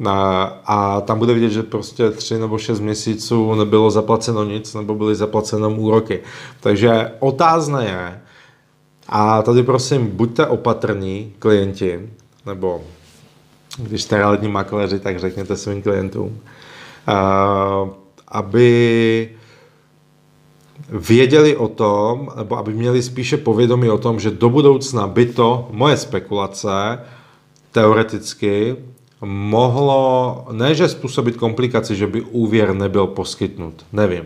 a, 0.05 0.43
a 0.67 1.01
tam 1.01 1.19
bude 1.19 1.35
vidět, 1.35 1.51
že 1.51 1.63
prostě 1.63 2.11
tři 2.11 2.39
nebo 2.39 2.59
šest 2.59 2.81
měsíců 2.81 3.55
nebylo 3.55 3.91
zaplaceno 3.91 4.45
nic, 4.45 4.75
nebo 4.75 4.95
byly 4.95 5.15
zaplaceno 5.15 5.71
úroky. 5.71 6.21
Takže 6.61 7.13
otázné 7.21 7.85
je, 7.85 8.21
a 9.09 9.43
tady 9.43 9.63
prosím, 9.63 10.07
buďte 10.07 10.47
opatrní, 10.47 11.33
klienti, 11.39 12.11
nebo 12.47 12.85
když 13.79 14.03
jste 14.03 14.17
realitní 14.17 14.49
makléři, 14.49 15.01
tak 15.01 15.19
řekněte 15.19 15.57
svým 15.57 15.83
klientům, 15.83 16.41
aby 18.29 19.31
věděli 20.89 21.57
o 21.57 21.69
tom, 21.69 22.29
nebo 22.37 22.59
aby 22.59 22.73
měli 22.73 23.03
spíše 23.03 23.37
povědomí 23.37 23.91
o 23.91 23.99
tom, 23.99 24.21
že 24.21 24.31
do 24.31 24.51
budoucna 24.51 25.07
by 25.07 25.27
to, 25.27 25.69
moje 25.71 25.97
spekulace, 25.97 27.01
teoreticky, 27.73 28.77
mohlo, 29.25 30.47
ne 30.53 30.75
že 30.75 30.89
způsobit 30.89 31.37
komplikaci, 31.37 31.97
že 31.97 32.07
by 32.07 32.21
úvěr 32.21 32.75
nebyl 32.75 33.07
poskytnut, 33.07 33.87
nevím, 33.93 34.25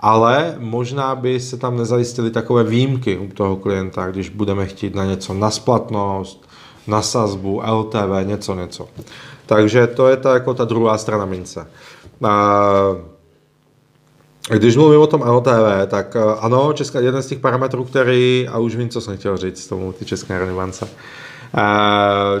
ale 0.00 0.54
možná 0.58 1.14
by 1.14 1.40
se 1.40 1.56
tam 1.56 1.76
nezajistily 1.76 2.30
takové 2.30 2.64
výjimky 2.64 3.18
u 3.18 3.28
toho 3.28 3.56
klienta, 3.56 4.10
když 4.10 4.28
budeme 4.28 4.66
chtít 4.66 4.94
na 4.94 5.04
něco 5.04 5.34
na 5.34 5.50
splatnost, 5.50 6.48
na 6.86 7.02
sazbu, 7.02 7.62
LTV, 7.70 8.24
něco, 8.24 8.54
něco. 8.54 8.88
Takže 9.46 9.86
to 9.86 10.08
je 10.08 10.16
ta, 10.16 10.34
jako 10.34 10.54
ta 10.54 10.64
druhá 10.64 10.98
strana 10.98 11.24
mince. 11.24 11.66
Když 14.50 14.76
mluvím 14.76 15.00
o 15.00 15.06
tom 15.06 15.22
LTV, 15.22 15.86
tak 15.86 16.16
ano, 16.40 16.72
Česká, 16.72 17.00
jeden 17.00 17.22
z 17.22 17.26
těch 17.26 17.38
parametrů, 17.38 17.84
který, 17.84 18.48
a 18.52 18.58
už 18.58 18.76
vím, 18.76 18.88
co 18.88 19.00
jsem 19.00 19.16
chtěl 19.16 19.36
říct 19.36 19.66
tomu 19.66 19.92
ty 19.92 20.04
České 20.04 20.32
národní 20.32 20.56
bance. 20.56 20.88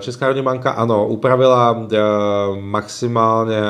Česká 0.00 0.24
národní 0.24 0.42
banka, 0.42 0.70
ano, 0.70 1.06
upravila 1.08 1.86
maximálně 2.60 3.60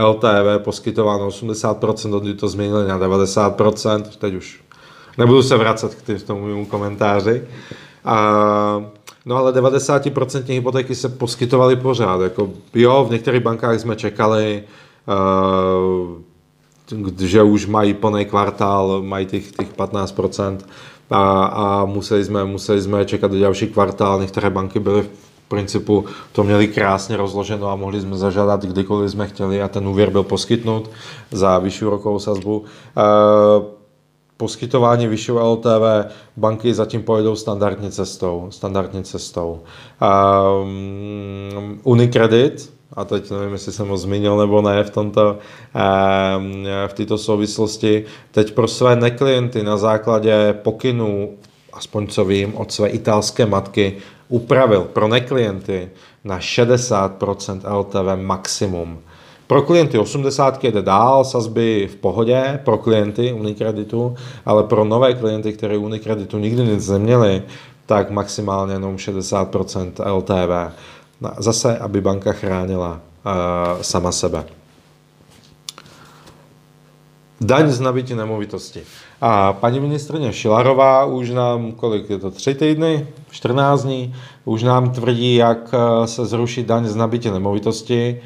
LTV 0.00 0.64
poskytováno 0.64 1.28
80%, 1.28 2.14
od 2.14 2.40
to 2.40 2.48
změnili 2.48 2.88
na 2.88 2.98
90%, 2.98 4.02
teď 4.18 4.34
už 4.34 4.60
nebudu 5.18 5.42
se 5.42 5.56
vracet 5.56 5.94
k 5.94 6.22
tomu 6.22 6.46
mému 6.46 6.66
komentáři. 6.66 7.42
A, 8.04 8.84
no 9.26 9.36
ale 9.36 9.52
90% 9.52 10.52
hypotéky 10.52 10.94
se 10.94 11.08
poskytovaly 11.08 11.76
pořád. 11.76 12.20
Jako, 12.20 12.50
jo, 12.74 13.06
v 13.08 13.12
některých 13.12 13.42
bankách 13.42 13.80
jsme 13.80 13.96
čekali, 13.96 14.62
uh, 15.06 16.20
že 17.18 17.42
už 17.42 17.66
mají 17.66 17.94
plný 17.94 18.24
kvartál, 18.24 19.02
mají 19.02 19.26
těch, 19.26 19.52
těch 19.52 19.76
15% 19.76 20.58
a, 21.10 21.44
a 21.44 21.84
museli, 21.84 22.24
jsme, 22.24 22.44
museli 22.44 22.82
jsme 22.82 23.04
čekat 23.04 23.30
do 23.30 23.40
další 23.40 23.66
kvartál. 23.66 24.20
Některé 24.20 24.50
banky 24.50 24.80
byly 24.80 25.02
v 25.02 25.08
principu 25.48 26.04
to 26.32 26.44
měli 26.44 26.68
krásně 26.68 27.16
rozloženo 27.16 27.70
a 27.70 27.76
mohli 27.76 28.00
jsme 28.00 28.16
zažádat 28.16 28.64
kdykoliv 28.64 29.10
jsme 29.10 29.28
chtěli 29.28 29.62
a 29.62 29.68
ten 29.68 29.88
úvěr 29.88 30.10
byl 30.10 30.22
poskytnut 30.22 30.90
za 31.30 31.58
vyšší 31.58 31.84
rokovou 31.84 32.18
sazbu. 32.18 32.64
E, 32.96 33.84
poskytování 34.36 35.06
vyššího 35.06 35.52
LTV 35.52 36.12
banky 36.36 36.74
zatím 36.74 37.02
pojedou 37.02 37.36
standardní 37.36 37.90
cestou. 37.90 38.46
Standardní 38.50 39.04
cestou. 39.04 39.60
Um, 40.62 41.80
Unicredit, 41.82 42.72
a 42.96 43.04
teď 43.04 43.30
nevím, 43.30 43.52
jestli 43.52 43.72
jsem 43.72 43.88
ho 43.88 43.96
zmínil 43.96 44.36
nebo 44.36 44.62
ne 44.62 44.84
v, 44.84 44.90
tomto, 44.90 45.38
v 46.86 46.92
této 46.94 47.18
souvislosti, 47.18 48.04
teď 48.30 48.52
pro 48.52 48.68
své 48.68 48.96
neklienty 48.96 49.62
na 49.62 49.76
základě 49.76 50.52
pokynů, 50.62 51.30
aspoň 51.72 52.06
co 52.06 52.24
vím, 52.24 52.54
od 52.56 52.72
své 52.72 52.88
italské 52.88 53.46
matky, 53.46 53.96
upravil 54.28 54.80
pro 54.80 55.08
neklienty 55.08 55.90
na 56.24 56.38
60% 56.38 57.78
LTV 57.78 58.22
maximum. 58.22 58.98
Pro 59.46 59.62
klienty 59.62 59.98
80% 59.98 60.72
jde 60.72 60.82
dál, 60.82 61.24
sazby 61.24 61.88
v 61.92 61.96
pohodě, 61.96 62.60
pro 62.64 62.78
klienty 62.78 63.32
Unikreditu, 63.32 64.16
ale 64.46 64.62
pro 64.62 64.84
nové 64.84 65.14
klienty, 65.14 65.52
které 65.52 65.78
Unikreditu 65.78 66.38
nikdy 66.38 66.62
nic 66.62 66.88
neměli, 66.88 67.42
tak 67.86 68.10
maximálně 68.10 68.72
jenom 68.72 68.96
60% 68.96 70.16
LTV. 70.16 70.74
Zase, 71.38 71.78
aby 71.78 72.00
banka 72.00 72.32
chránila 72.32 72.90
uh, 72.92 73.82
sama 73.82 74.12
sebe. 74.12 74.44
Daň 77.40 77.70
z 77.70 77.80
nabití 77.80 78.14
nemovitosti. 78.14 78.82
A 79.20 79.52
paní 79.52 79.80
ministrině 79.80 80.32
Šilarová 80.32 81.04
už 81.04 81.30
nám, 81.30 81.72
kolik 81.72 82.10
je 82.10 82.18
to, 82.18 82.30
tři 82.30 82.54
týdny, 82.54 83.06
14 83.30 83.82
dní, 83.82 84.14
už 84.44 84.62
nám 84.62 84.90
tvrdí, 84.90 85.34
jak 85.34 85.74
eh, 85.74 86.06
se 86.06 86.26
zruší 86.26 86.64
daň 86.64 86.86
z 86.86 86.96
nabití 86.96 87.30
nemovitosti. 87.30 88.22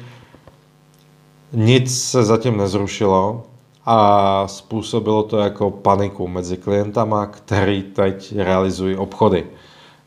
Nic 1.53 2.01
se 2.01 2.23
zatím 2.23 2.57
nezrušilo 2.57 3.43
a 3.85 4.47
způsobilo 4.47 5.23
to 5.23 5.37
jako 5.37 5.71
paniku 5.71 6.27
mezi 6.27 6.57
klientama, 6.57 7.25
který 7.25 7.83
teď 7.83 8.35
realizují 8.37 8.95
obchody. 8.95 9.45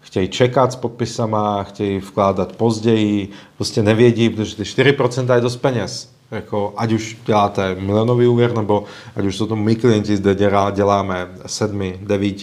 Chtějí 0.02 0.28
čekat 0.28 0.72
s 0.72 0.76
podpisama, 0.76 1.62
chtějí 1.62 1.98
vkládat 1.98 2.56
později, 2.56 3.28
prostě 3.56 3.82
nevědí, 3.82 4.30
protože 4.30 4.56
ty 4.56 4.62
4% 4.62 5.34
je 5.34 5.40
dost 5.40 5.56
peněz 5.56 6.12
jako, 6.32 6.74
ať 6.76 6.92
už 6.92 7.16
děláte 7.26 7.74
milionový 7.74 8.26
úvěr, 8.26 8.56
nebo 8.56 8.84
ať 9.16 9.24
už 9.24 9.36
jsou 9.36 9.46
to 9.46 9.56
my 9.56 9.76
klienti 9.76 10.16
zde 10.16 10.36
děláme 10.74 11.28
7, 11.46 11.92
9, 12.00 12.36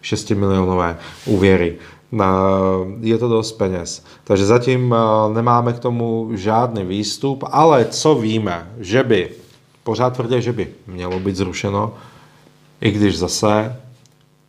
6 0.00 0.30
milionové 0.30 0.98
úvěry. 1.26 1.76
Je 3.00 3.18
to 3.18 3.28
dost 3.28 3.52
peněz. 3.52 4.04
Takže 4.24 4.46
zatím 4.46 4.94
nemáme 5.34 5.72
k 5.72 5.78
tomu 5.78 6.30
žádný 6.34 6.84
výstup, 6.84 7.44
ale 7.50 7.84
co 7.84 8.14
víme, 8.14 8.70
že 8.78 9.02
by, 9.02 9.30
pořád 9.82 10.10
tvrdě, 10.16 10.40
že 10.40 10.52
by 10.52 10.68
mělo 10.86 11.20
být 11.20 11.36
zrušeno, 11.36 11.94
i 12.80 12.90
když 12.90 13.18
zase 13.18 13.76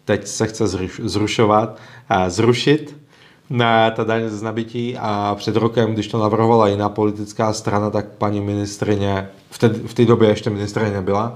teď 0.05 0.27
se 0.27 0.47
chce 0.47 0.67
zrušovat, 1.03 1.77
zrušit, 2.27 3.03
na 3.49 3.91
ta 3.91 4.03
daň 4.03 4.29
z 4.29 4.41
nabití 4.41 4.97
a 4.99 5.35
před 5.37 5.55
rokem, 5.55 5.93
když 5.93 6.07
to 6.07 6.17
navrhovala 6.17 6.67
jiná 6.67 6.89
politická 6.89 7.53
strana, 7.53 7.89
tak 7.89 8.05
paní 8.17 8.41
ministrině, 8.41 9.29
v 9.49 9.59
té, 9.59 9.69
v 9.69 9.93
té 9.93 10.05
době 10.05 10.29
ještě 10.29 10.49
ministrině 10.49 10.91
nebyla, 10.91 11.35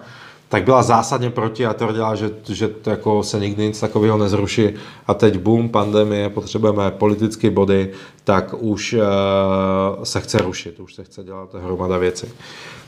tak 0.49 0.63
byla 0.63 0.83
zásadně 0.83 1.29
proti 1.29 1.65
a 1.65 1.73
tvrdila, 1.73 2.15
že, 2.15 2.31
že 2.49 2.67
to 2.67 2.89
jako 2.89 3.23
se 3.23 3.39
nikdy 3.39 3.67
nic 3.67 3.79
takového 3.79 4.17
nezruší 4.17 4.69
a 5.07 5.13
teď 5.13 5.37
boom, 5.37 5.69
pandemie, 5.69 6.29
potřebujeme 6.29 6.91
politické 6.91 7.49
body, 7.49 7.91
tak 8.23 8.53
už 8.59 8.93
uh, 8.93 10.03
se 10.03 10.21
chce 10.21 10.37
rušit, 10.37 10.79
už 10.79 10.93
se 10.93 11.03
chce 11.03 11.23
dělat 11.23 11.49
hromada 11.53 11.97
věcí. 11.97 12.27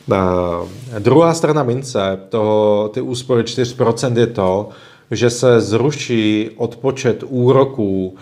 Uh, 0.08 0.16
druhá 1.00 1.34
strana 1.34 1.64
mince, 1.64 2.20
toho, 2.30 2.90
ty 2.94 3.02
úspory 3.02 3.44
4% 3.44 4.18
je 4.18 4.28
to, 4.28 4.70
že 5.12 5.30
se 5.30 5.62
zruší 5.62 6.50
odpočet 6.58 7.24
úroků 7.28 8.16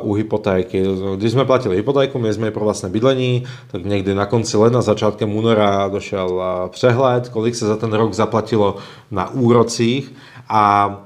u 0.00 0.12
hypotéky. 0.12 0.84
Když 1.16 1.32
jsme 1.32 1.44
platili 1.44 1.76
hypotéku, 1.76 2.18
měli 2.18 2.34
jsme 2.34 2.46
ji 2.46 2.50
pro 2.50 2.64
vlastné 2.64 2.88
bydlení, 2.88 3.44
tak 3.70 3.84
někdy 3.84 4.14
na 4.14 4.26
konci 4.26 4.56
ledna, 4.56 4.82
začátkem 4.82 5.36
února 5.36 5.88
došel 5.88 6.42
přehled, 6.68 7.28
kolik 7.28 7.54
se 7.54 7.66
za 7.66 7.76
ten 7.76 7.92
rok 7.92 8.14
zaplatilo 8.14 8.76
na 9.10 9.30
úrocích 9.30 10.12
a 10.48 10.96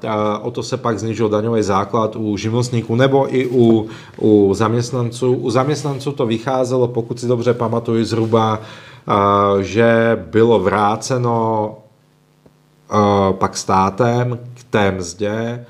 o 0.42 0.50
to 0.50 0.62
se 0.62 0.76
pak 0.76 0.98
znižil 0.98 1.28
daňový 1.28 1.62
základ 1.62 2.16
u 2.16 2.36
živnostníků 2.36 2.94
nebo 2.94 3.34
i 3.34 3.46
u, 3.46 3.88
u 4.20 4.54
zaměstnanců. 4.54 5.32
U 5.32 5.50
zaměstnanců 5.50 6.12
to 6.12 6.26
vycházelo, 6.26 6.88
pokud 6.88 7.20
si 7.20 7.26
dobře 7.26 7.54
pamatuju, 7.54 8.04
zhruba, 8.04 8.60
že 9.60 10.18
bylo 10.30 10.58
vráceno 10.58 11.74
pak 13.32 13.56
státem 13.56 14.38
té 14.70 14.92
mzdě 14.92 15.64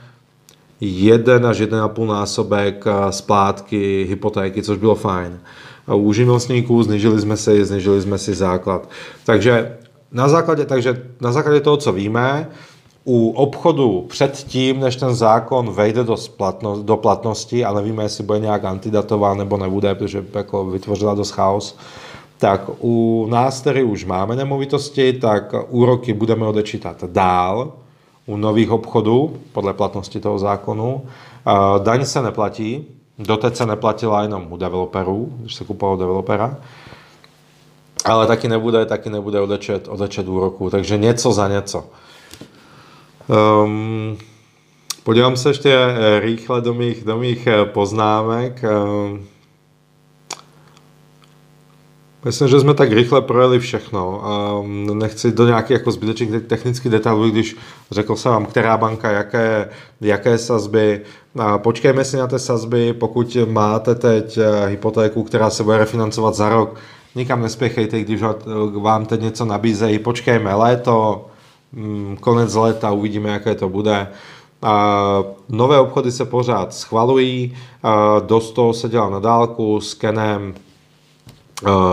jeden 0.81 1.46
až 1.46 1.61
1,5 1.61 2.07
násobek 2.07 2.85
splátky 3.11 4.07
hypotéky, 4.09 4.62
což 4.62 4.79
bylo 4.79 4.94
fajn. 4.94 5.38
A 5.87 5.94
u 5.94 6.12
živnostníků 6.12 6.83
znižili 6.83 7.20
jsme 7.20 7.37
si, 7.37 7.64
znižili 7.64 8.03
jsme 8.03 8.18
si 8.18 8.35
základ. 8.35 8.88
Takže 9.25 9.79
na 10.12 10.29
základě, 10.29 10.64
takže 10.64 11.03
na 11.20 11.33
základě 11.33 11.61
toho, 11.61 11.77
co 11.77 11.92
víme, 11.92 12.49
u 13.05 13.31
obchodu 13.31 14.05
před 14.09 14.37
tím, 14.37 14.81
než 14.81 14.96
ten 14.96 15.14
zákon 15.14 15.73
vejde 15.73 16.05
do, 16.05 16.16
splatno, 16.16 16.83
do 16.83 16.96
platnosti, 16.96 17.64
a 17.64 17.73
nevíme, 17.73 18.03
jestli 18.03 18.25
bude 18.25 18.38
nějak 18.38 18.64
antidatován 18.64 19.38
nebo 19.38 19.57
nebude, 19.57 19.94
protože 19.94 20.25
jako 20.35 20.66
vytvořila 20.66 21.14
dost 21.14 21.31
chaos, 21.31 21.77
tak 22.38 22.70
u 22.79 23.27
nás, 23.31 23.61
který 23.61 23.83
už 23.83 24.05
máme 24.05 24.37
nemovitosti, 24.37 25.12
tak 25.12 25.55
úroky 25.68 26.12
budeme 26.12 26.46
odečítat 26.46 27.05
dál 27.05 27.73
u 28.29 28.37
nových 28.37 28.71
obchodů 28.71 29.37
podle 29.53 29.73
platnosti 29.73 30.21
toho 30.21 30.38
zákonu. 30.38 31.03
Daň 31.83 32.05
se 32.05 32.23
neplatí, 32.23 32.87
doteď 33.19 33.57
se 33.57 33.67
neplatila 33.67 34.23
jenom 34.23 34.47
u 34.51 34.57
developerů, 34.57 35.33
když 35.41 35.55
se 35.55 35.64
kupovalo 35.64 35.99
developera, 35.99 36.57
ale 38.05 38.27
taky 38.27 38.49
nebude, 38.49 38.87
taky 38.87 39.11
nebude 39.11 39.41
odečet, 39.41 39.88
odečet 39.88 40.29
úroku, 40.29 40.71
takže 40.71 40.99
něco 40.99 41.33
za 41.33 41.49
něco. 41.49 41.85
Um, 43.64 44.19
podívám 45.05 45.37
se 45.37 45.51
ještě 45.51 45.79
rychle 46.21 46.61
do 46.61 46.75
mých, 46.75 47.05
do 47.05 47.19
mých 47.19 47.49
poznámek. 47.64 48.64
Um, 48.64 49.27
Myslím, 52.24 52.48
že 52.48 52.61
jsme 52.61 52.74
tak 52.74 52.92
rychle 52.92 53.20
projeli 53.22 53.59
všechno 53.59 54.24
a 54.26 54.62
nechci 54.94 55.33
do 55.33 55.46
nějakých 55.46 55.70
jako 55.70 55.90
zbytečných 55.90 56.42
technických 56.42 56.92
detailů, 56.92 57.31
když 57.31 57.57
řekl 57.90 58.16
jsem 58.16 58.33
vám, 58.33 58.46
která 58.46 58.76
banka, 58.76 59.11
jaké, 59.11 59.68
jaké 60.00 60.38
sazby. 60.38 61.00
Počkejme 61.57 62.04
si 62.04 62.16
na 62.16 62.26
ty 62.26 62.38
sazby, 62.38 62.92
pokud 62.92 63.37
máte 63.48 63.94
teď 63.94 64.38
eh, 64.38 64.66
hypotéku, 64.66 65.22
která 65.22 65.50
se 65.50 65.62
bude 65.62 65.78
refinancovat 65.78 66.35
za 66.35 66.48
rok, 66.48 66.76
nikam 67.14 67.42
nespěchejte, 67.42 68.00
když 68.00 68.22
vám 68.74 69.07
teď 69.07 69.20
něco 69.20 69.44
nabízejí, 69.44 69.98
počkejme 69.98 70.54
léto, 70.54 71.26
mm, 71.72 72.16
konec 72.20 72.54
léta, 72.54 72.90
uvidíme, 72.90 73.31
jaké 73.31 73.54
to 73.54 73.68
bude. 73.68 74.07
nové 75.48 75.78
obchody 75.78 76.12
se 76.12 76.24
pořád 76.24 76.74
schvalují, 76.74 77.54
dost 78.26 78.52
toho 78.52 78.74
se 78.74 78.88
dělá 78.88 79.11
na 79.11 79.20
dálku, 79.20 79.81
skenem, 79.81 80.54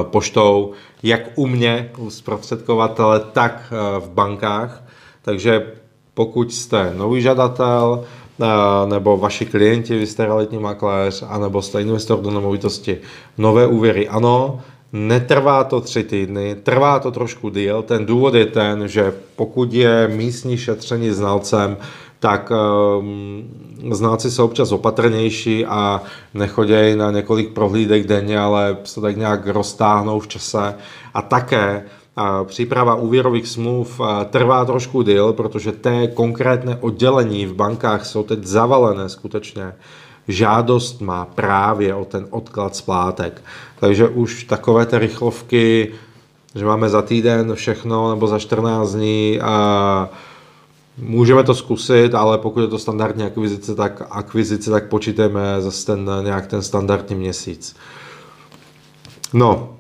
poštou, 0.04 0.72
jak 1.04 1.22
u 1.36 1.48
mě, 1.48 1.92
u 1.98 2.10
zprostředkovatele, 2.10 3.20
tak 3.20 3.64
eh, 3.72 4.00
v 4.00 4.10
bankách. 4.10 4.84
Takže 5.22 5.74
pokud 6.14 6.54
jste 6.54 6.94
nový 6.98 7.22
žadatel, 7.22 8.04
eh, 8.42 8.46
nebo 8.86 9.18
vaši 9.18 9.46
klienti, 9.46 9.98
vy 9.98 10.08
jste 10.08 10.26
realitní 10.26 10.60
makléř, 10.60 11.24
anebo 11.28 11.62
jste 11.62 11.82
investor 11.82 12.22
do 12.22 12.32
nemovitosti, 12.32 12.98
nové 13.38 13.68
úvěry, 13.68 14.08
ano, 14.08 14.62
Netrvá 14.98 15.64
to 15.64 15.82
tři 15.82 16.04
týdny, 16.04 16.56
trvá 16.64 17.00
to 17.00 17.12
trošku 17.12 17.50
díl. 17.50 17.82
Ten 17.82 18.06
důvod 18.06 18.34
je 18.34 18.46
ten, 18.46 18.88
že 18.88 19.14
pokud 19.36 19.74
je 19.74 20.08
místní 20.08 20.58
šetření 20.58 21.12
znalcem, 21.12 21.78
tak 22.20 22.52
um, 22.52 23.44
znáci 23.92 24.32
jsou 24.32 24.46
občas 24.46 24.72
opatrnější 24.72 25.66
a 25.66 26.02
nechodějí 26.34 26.96
na 26.96 27.12
několik 27.12 27.54
prohlídek 27.54 28.08
denně, 28.08 28.40
ale 28.40 28.78
se 28.84 29.02
tak 29.02 29.18
nějak 29.18 29.48
roztáhnou 29.48 30.20
v 30.20 30.28
čase. 30.28 30.76
A 31.14 31.22
také 31.22 31.86
příprava 32.44 32.96
úvěrových 32.96 33.48
smluv 33.48 34.02
trvá 34.30 34.66
trošku 34.66 35.02
díl, 35.02 35.34
protože 35.34 35.72
té 35.72 36.08
konkrétné 36.08 36.78
oddělení 36.82 37.46
v 37.46 37.54
bankách 37.54 38.06
jsou 38.06 38.24
teď 38.24 38.44
zavalené 38.44 39.10
skutečně 39.10 39.74
žádost 40.28 41.02
má 41.02 41.26
právě 41.26 41.96
o 41.96 42.06
ten 42.06 42.28
odklad 42.30 42.76
splátek. 42.76 43.42
Takže 43.80 44.08
už 44.08 44.44
takové 44.44 44.86
ty 44.86 44.98
rychlovky, 44.98 45.94
že 46.56 46.66
máme 46.66 46.90
za 46.90 47.02
týden 47.02 47.56
všechno 47.56 48.10
nebo 48.10 48.28
za 48.28 48.40
14 48.40 48.94
dní 48.94 49.40
a 49.42 50.10
Můžeme 50.98 51.44
to 51.44 51.56
zkusit, 51.56 52.16
ale 52.16 52.38
pokud 52.38 52.62
je 52.62 52.68
to 52.68 52.80
standardní 52.80 53.24
akvizice, 53.24 53.76
tak 53.76 54.02
akvizice, 54.10 54.72
tak 54.72 54.90
počítáme 54.90 55.42
zase 55.60 55.86
ten, 55.86 56.12
nějak 56.24 56.48
ten 56.48 56.62
standardní 56.62 57.16
měsíc. 57.16 57.76
No, 59.34 59.76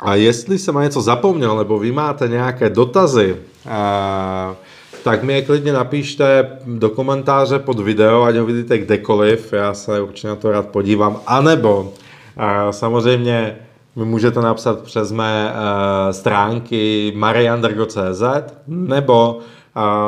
a 0.00 0.14
jestli 0.14 0.58
jsem 0.58 0.74
na 0.74 0.82
něco 0.82 1.00
zapomněl, 1.00 1.56
nebo 1.56 1.78
vy 1.78 1.92
máte 1.92 2.28
nějaké 2.28 2.70
dotazy, 2.70 3.36
a, 3.68 4.56
tak 5.04 5.22
mi 5.22 5.32
je 5.32 5.42
klidně 5.42 5.72
napište 5.72 6.58
do 6.66 6.90
komentáře 6.90 7.58
pod 7.58 7.80
video, 7.80 8.22
ať 8.22 8.36
ho 8.36 8.46
vidíte 8.46 8.78
kdekoliv, 8.78 9.52
já 9.52 9.74
se 9.74 10.00
určitě 10.00 10.28
na 10.28 10.36
to 10.36 10.50
rád 10.50 10.66
podívám, 10.66 11.20
anebo 11.26 11.92
a, 12.36 12.72
samozřejmě 12.72 13.56
mi 13.96 14.04
můžete 14.04 14.40
napsat 14.40 14.80
přes 14.80 15.12
mé 15.12 15.52
a, 15.52 16.08
stránky 16.12 17.12
mariandrgo.cz 17.16 18.22
nebo 18.66 19.40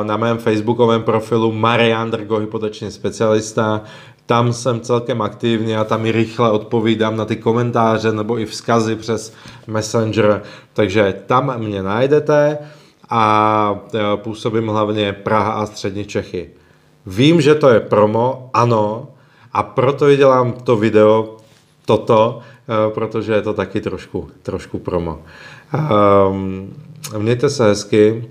na 0.03 0.17
mém 0.17 0.39
facebookovém 0.39 1.03
profilu 1.03 1.53
Marian 1.53 2.11
Drgo, 2.11 2.39
hypoteční 2.39 2.91
specialista, 2.91 3.83
tam 4.27 4.53
jsem 4.53 4.81
celkem 4.81 5.23
aktivní 5.23 5.77
a 5.77 5.85
tam 5.85 6.07
i 6.07 6.13
rychle 6.13 6.51
odpovídám 6.51 7.17
na 7.17 7.25
ty 7.25 7.37
komentáře 7.37 8.13
nebo 8.13 8.39
i 8.39 8.47
vzkazy 8.47 8.97
přes 8.97 9.33
Messenger, 9.67 10.43
takže 10.73 11.15
tam 11.27 11.59
mě 11.59 11.83
najdete 11.83 12.59
a 13.11 13.81
e, 13.95 14.17
působím 14.17 14.69
hlavně 14.69 15.13
Praha 15.13 15.53
a 15.53 15.67
střední 15.67 16.05
Čechy. 16.05 16.51
Vím, 17.07 17.41
že 17.41 17.55
to 17.55 17.69
je 17.69 17.81
promo, 17.81 18.51
ano, 18.55 19.09
a 19.53 19.63
proto 19.63 20.17
dělám 20.17 20.53
to 20.53 20.77
video, 20.77 21.37
toto, 21.87 22.41
e, 22.41 22.91
protože 22.91 23.33
je 23.33 23.43
to 23.43 23.55
taky 23.55 23.81
trošku, 23.81 24.29
trošku 24.43 24.79
promo. 24.79 25.23
Um, 26.31 26.75
mějte 27.19 27.51
se 27.51 27.65
hezky, 27.65 28.29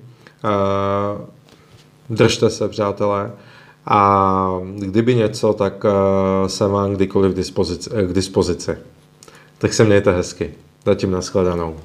držte 2.09 2.49
se, 2.49 2.69
přátelé, 2.69 3.31
a 3.85 4.59
kdyby 4.79 5.15
něco, 5.15 5.53
tak 5.53 5.85
jsem 6.47 6.71
vám 6.71 6.93
kdykoliv 6.93 7.35
dispozici, 7.35 7.89
k 7.89 8.13
dispozici. 8.13 8.77
Tak 9.57 9.73
se 9.73 9.83
mějte 9.83 10.11
hezky. 10.11 10.53
Zatím 10.85 11.11
nashledanou. 11.11 11.75